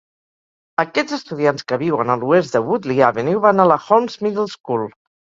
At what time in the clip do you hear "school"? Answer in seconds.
4.55-4.87